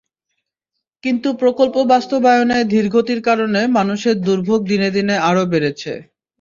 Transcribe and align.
কিন্তু 1.03 1.29
প্রকল্প 1.41 1.75
বাস্তবায়নে 1.91 2.57
ধীর 2.71 2.87
গতির 2.95 3.19
কারণে 3.27 3.61
মানুষের 3.77 4.15
দুর্ভোগ 4.21 4.59
দিনে 4.67 4.89
দিনে 4.95 5.15
আরও 5.29 5.43
বেড়েছে। 5.51 5.93